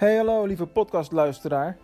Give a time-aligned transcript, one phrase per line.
[0.00, 1.76] Hey hallo lieve podcastluisteraar.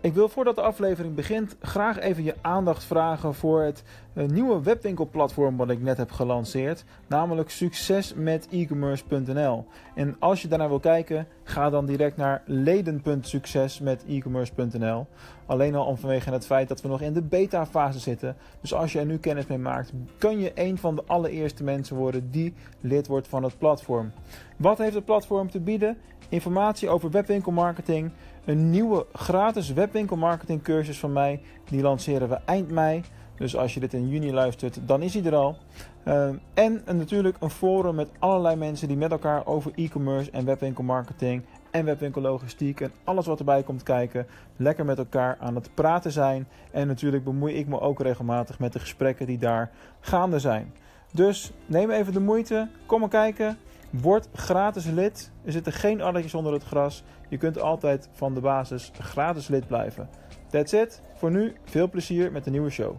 [0.00, 4.62] Ik wil voordat de aflevering begint graag even je aandacht vragen voor het eh, nieuwe
[4.62, 9.66] webwinkelplatform wat ik net heb gelanceerd, namelijk succesmetecommerce.nl.
[9.94, 15.06] En als je daarnaar wil kijken, ga dan direct naar leden.succesmetecommerce.nl.
[15.46, 18.36] Alleen al om vanwege het feit dat we nog in de beta fase zitten.
[18.60, 21.96] Dus als je er nu kennis mee maakt, kun je een van de allereerste mensen
[21.96, 24.12] worden die lid wordt van het platform.
[24.56, 25.98] Wat heeft het platform te bieden?
[26.28, 28.10] Informatie over webwinkelmarketing,
[28.44, 31.40] een nieuwe gratis webwinkelmarketing cursus van mij.
[31.64, 33.02] Die lanceren we eind mei.
[33.36, 35.56] Dus als je dit in juni luistert, dan is hij er al.
[36.04, 41.42] Uh, en natuurlijk een forum met allerlei mensen die met elkaar over e-commerce en webwinkelmarketing
[41.70, 46.48] en webwinkellogistiek en alles wat erbij komt kijken, lekker met elkaar aan het praten zijn.
[46.70, 49.70] En natuurlijk bemoei ik me ook regelmatig met de gesprekken die daar
[50.00, 50.72] gaande zijn.
[51.12, 53.58] Dus neem even de moeite, kom maar kijken.
[54.00, 55.30] Word gratis lid.
[55.44, 57.02] Er zitten geen addertjes onder het gras.
[57.28, 60.08] Je kunt altijd van de basis gratis lid blijven.
[60.50, 61.02] That's it.
[61.14, 62.94] Voor nu veel plezier met de nieuwe show.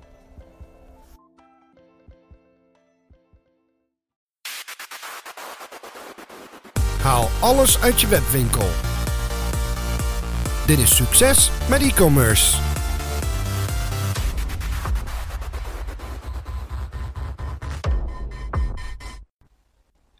[7.01, 8.67] Haal alles uit je webwinkel.
[10.67, 12.66] Dit is succes met e-commerce.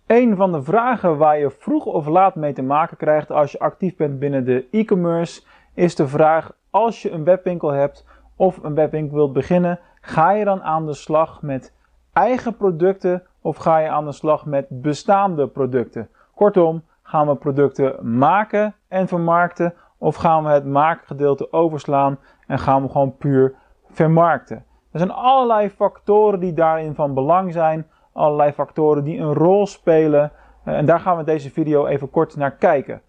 [0.08, 3.60] Een van de vragen waar je vroeg of laat mee te maken krijgt als je
[3.60, 5.42] actief bent binnen de e-commerce
[5.74, 10.46] is de vraag: als je een webwinkel hebt of een webwinkel wilt beginnen, ga je
[10.46, 11.74] dan aan de slag met
[12.14, 16.10] eigen producten of ga je aan de slag met bestaande producten?
[16.36, 22.82] Kortom, gaan we producten maken en vermarkten of gaan we het maakgedeelte overslaan en gaan
[22.82, 23.56] we gewoon puur
[23.90, 24.66] vermarkten?
[24.92, 30.32] Er zijn allerlei factoren die daarin van belang zijn allerlei factoren die een rol spelen.
[30.64, 33.02] Eh, en daar gaan we deze video even kort naar kijken.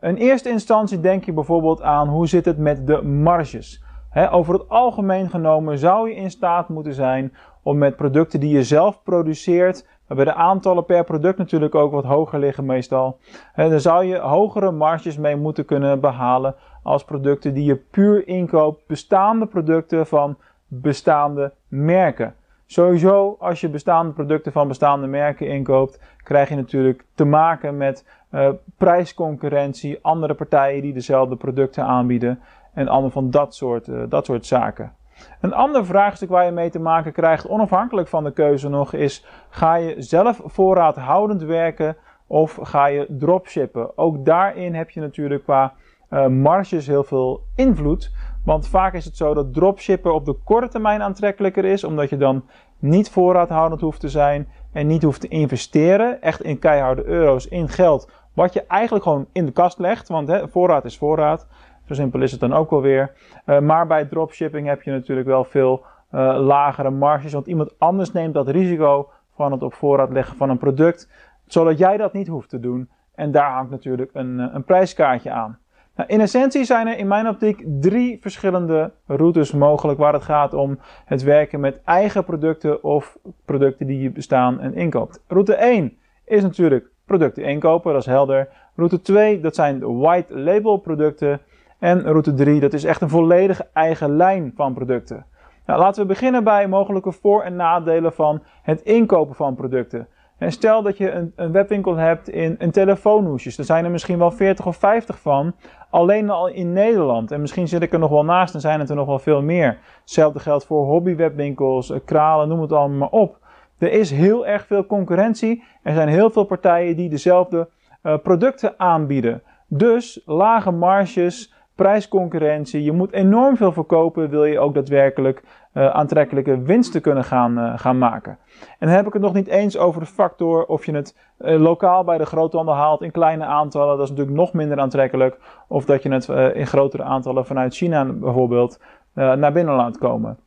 [0.00, 3.82] In eerste instantie denk je bijvoorbeeld aan hoe zit het met de marges.
[4.30, 8.62] over het algemeen genomen zou je in staat moeten zijn om met producten die je
[8.62, 13.18] zelf produceert, waarbij de aantallen per product natuurlijk ook wat hoger liggen meestal,
[13.56, 18.86] dan zou je hogere marges mee moeten kunnen behalen als producten die je puur inkoopt,
[18.86, 20.36] bestaande producten van
[20.66, 22.34] bestaande merken.
[22.66, 28.06] Sowieso, als je bestaande producten van bestaande merken inkoopt, krijg je natuurlijk te maken met
[28.30, 32.40] uh, prijsconcurrentie, andere partijen die dezelfde producten aanbieden
[32.74, 34.92] en allemaal van dat soort, uh, dat soort zaken.
[35.40, 39.26] Een ander vraagstuk waar je mee te maken krijgt, onafhankelijk van de keuze nog, is:
[39.48, 41.96] ga je zelf voorraadhoudend werken
[42.26, 43.98] of ga je dropshippen?
[43.98, 45.72] Ook daarin heb je natuurlijk qua
[46.10, 48.12] uh, marges heel veel invloed.
[48.44, 52.16] Want vaak is het zo dat dropshippen op de korte termijn aantrekkelijker is, omdat je
[52.16, 52.44] dan
[52.78, 57.68] niet voorraadhoudend hoeft te zijn en niet hoeft te investeren, echt in keiharde euro's, in
[57.68, 61.46] geld, wat je eigenlijk gewoon in de kast legt, want hè, voorraad is voorraad.
[61.84, 63.12] Zo simpel is het dan ook wel weer.
[63.46, 65.84] Uh, maar bij dropshipping heb je natuurlijk wel veel
[66.14, 70.50] uh, lagere marges, want iemand anders neemt dat risico van het op voorraad leggen van
[70.50, 71.08] een product,
[71.46, 72.88] zodat jij dat niet hoeft te doen.
[73.14, 75.58] En daar hangt natuurlijk een, eh, een prijskaartje aan.
[75.96, 80.54] Nou, in essentie zijn er in mijn optiek drie verschillende routes mogelijk waar het gaat
[80.54, 85.22] om het werken met eigen producten of producten die je bestaan en inkoopt.
[85.28, 88.48] Route 1 is natuurlijk producten inkopen, dat is helder.
[88.76, 91.40] Route 2, dat zijn white label producten.
[91.78, 95.26] En route 3, dat is echt een volledige eigen lijn van producten.
[95.66, 100.08] Nou, laten we beginnen bij mogelijke voor- en nadelen van het inkopen van producten.
[100.52, 103.58] Stel dat je een, een webwinkel hebt in, een telefoonhoesjes.
[103.58, 105.54] Er zijn er misschien wel 40 of 50 van.
[105.90, 107.30] Alleen al in Nederland.
[107.30, 109.42] En misschien zit ik er nog wel naast en zijn het er nog wel veel
[109.42, 109.78] meer.
[110.00, 113.38] Hetzelfde geldt voor hobbywebwinkels, eh, kralen, noem het allemaal maar op.
[113.78, 115.62] Er is heel erg veel concurrentie.
[115.82, 117.68] Er zijn heel veel partijen die dezelfde
[118.02, 119.42] uh, producten aanbieden.
[119.68, 122.82] Dus lage marges, prijsconcurrentie.
[122.82, 125.42] Je moet enorm veel verkopen, wil je ook daadwerkelijk
[125.74, 128.38] uh, aantrekkelijke winsten kunnen gaan, uh, gaan maken.
[128.78, 131.60] En dan heb ik het nog niet eens over de factor of je het uh,
[131.60, 133.96] lokaal bij de groothandel haalt in kleine aantallen.
[133.96, 135.38] Dat is natuurlijk nog minder aantrekkelijk.
[135.68, 138.80] Of dat je het in grotere aantallen vanuit China bijvoorbeeld
[139.14, 140.38] naar binnen laat komen.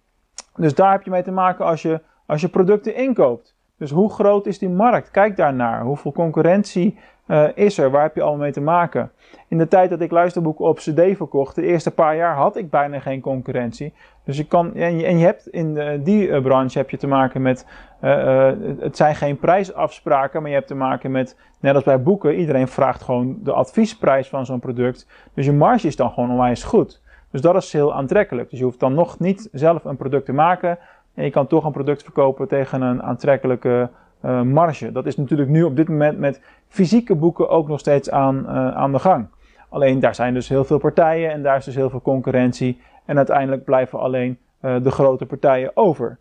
[0.56, 3.56] Dus daar heb je mee te maken als je, als je producten inkoopt.
[3.78, 5.12] Dus hoe groot is die markt?
[5.12, 5.81] Kijk daarnaar.
[5.84, 7.92] Hoeveel concurrentie uh, is er?
[7.92, 9.12] Waar heb je allemaal mee te maken?
[9.48, 12.70] In de tijd dat ik luisterboeken op CD verkocht, de eerste paar jaar had ik
[12.70, 13.94] bijna geen concurrentie.
[14.24, 17.66] Dus je kan, en je, hebt in die uh, branche heb je te maken met,
[18.02, 22.36] uh, het zijn geen prijsafspraken, maar je hebt te maken met, net als bij boeken,
[22.36, 25.08] iedereen vraagt gewoon de adviesprijs van zo'n product.
[25.34, 27.02] Dus je marge is dan gewoon onwijs goed.
[27.32, 28.50] Dus dat is heel aantrekkelijk.
[28.50, 30.78] Dus je hoeft dan nog niet zelf een product te maken.
[31.14, 33.90] En je kan toch een product verkopen tegen een aantrekkelijke
[34.25, 34.92] uh, marge.
[34.92, 38.75] Dat is natuurlijk nu op dit moment met fysieke boeken ook nog steeds aan, uh,
[38.75, 39.28] aan de gang.
[39.69, 42.81] Alleen daar zijn dus heel veel partijen en daar is dus heel veel concurrentie.
[43.06, 46.18] En uiteindelijk blijven alleen de grote partijen over.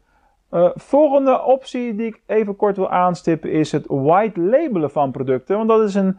[0.74, 5.56] Volgende optie die ik even kort wil aanstippen is het white labelen van producten.
[5.56, 6.18] Want dat is een,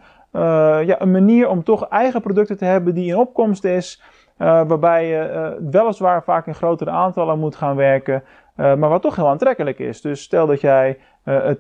[0.86, 4.02] ja, een manier om toch eigen producten te hebben die in opkomst is.
[4.38, 8.24] Waarbij je weliswaar vaak in grotere aantallen moet gaan werken.
[8.56, 10.02] maar wat toch heel aantrekkelijk is.
[10.02, 10.98] Dus stel dat jij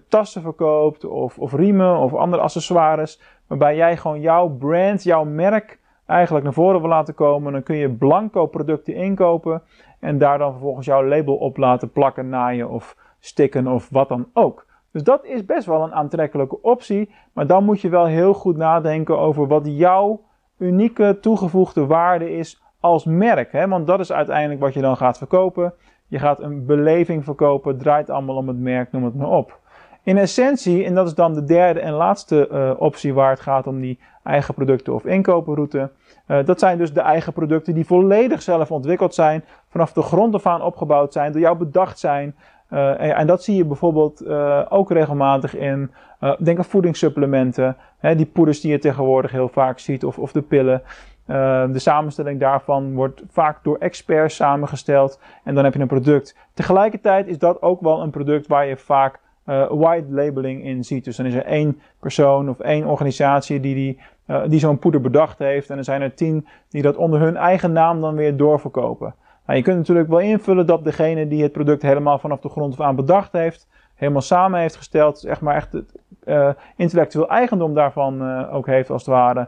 [0.08, 3.22] tassen verkoopt of, of riemen of andere accessoires.
[3.48, 7.52] Waarbij jij gewoon jouw brand, jouw merk eigenlijk naar voren wil laten komen.
[7.52, 9.62] Dan kun je blanco producten inkopen.
[10.00, 14.28] En daar dan vervolgens jouw label op laten plakken, naaien of stikken of wat dan
[14.34, 14.66] ook.
[14.92, 17.12] Dus dat is best wel een aantrekkelijke optie.
[17.34, 20.22] Maar dan moet je wel heel goed nadenken over wat jouw
[20.58, 23.52] unieke toegevoegde waarde is als merk.
[23.52, 23.68] Hè?
[23.68, 25.74] Want dat is uiteindelijk wat je dan gaat verkopen.
[26.07, 29.59] Je gaat een beleving verkopen, draait allemaal om het merk, noem het maar op.
[30.04, 33.68] In essentie, en dat is dan de derde en laatste uh, optie waar het gaat
[33.68, 35.89] om die eigen producten of inkopenroute.
[36.27, 40.36] Uh, dat zijn dus de eigen producten die volledig zelf ontwikkeld zijn, vanaf de grond
[40.36, 42.36] af aan opgebouwd zijn, door jou bedacht zijn.
[42.69, 44.27] En, en, dat zie je bijvoorbeeld
[44.69, 45.92] ook regelmatig in,
[46.39, 50.42] denk aan voedingssupplementen, hè, die poeders die je tegenwoordig heel vaak ziet, of, of de
[50.42, 50.81] pillen.
[51.28, 56.36] De samenstelling daarvan wordt vaak door experts samengesteld en dan heb je een product.
[56.54, 59.20] Tegelijkertijd is dat ook wel een product waar je vaak
[59.50, 61.04] uh, white labeling in ziet.
[61.04, 65.02] Dus dan is er één persoon of één organisatie die, die, uh, die zo'n poeder
[65.02, 65.70] bedacht heeft.
[65.70, 69.16] En dan zijn er tien die dat onder hun eigen naam dan weer doorverkopen.
[69.46, 72.74] Nou, je kunt natuurlijk wel invullen dat degene die het product helemaal vanaf de grond
[72.74, 75.94] af aan bedacht heeft, helemaal samen heeft gesteld, zeg maar echt het
[76.26, 79.48] uh, intellectueel eigendom daarvan ook heeft als het ware,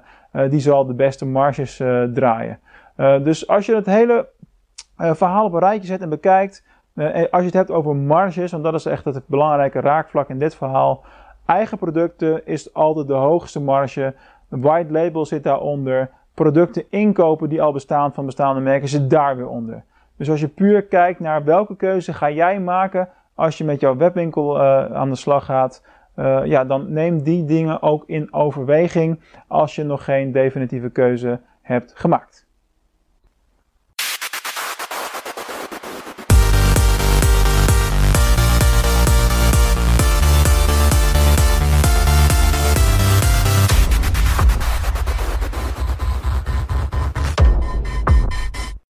[0.49, 1.75] die zal de beste marges
[2.13, 2.59] draaien.
[2.95, 4.27] dus als je het hele
[4.97, 6.63] verhaal op een rijtje zet en bekijkt,
[7.31, 10.55] als je het hebt over marges, want dat is echt het belangrijke raakvlak in dit
[10.55, 11.03] verhaal.
[11.45, 14.13] Eigen producten is altijd de hoogste marge.
[14.47, 16.09] White label zit daaronder.
[16.33, 19.83] Producten inkopen die al bestaan van bestaande merken zit daar weer onder.
[20.17, 23.95] Dus als je puur kijkt naar welke keuze ga jij maken als je met jouw
[23.95, 25.83] webwinkel uh, aan de slag gaat,
[26.15, 31.39] uh, ja, dan neem die dingen ook in overweging als je nog geen definitieve keuze
[31.61, 32.48] hebt gemaakt.